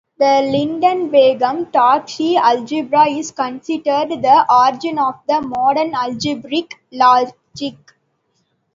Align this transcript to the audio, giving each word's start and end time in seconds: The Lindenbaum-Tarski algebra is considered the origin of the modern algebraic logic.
The 0.17 0.25
Lindenbaum-Tarski 0.51 2.35
algebra 2.35 3.07
is 3.07 3.29
considered 3.29 4.09
the 4.23 4.45
origin 4.49 4.97
of 4.97 5.19
the 5.27 5.41
modern 5.41 5.93
algebraic 5.93 6.79
logic. 6.91 7.75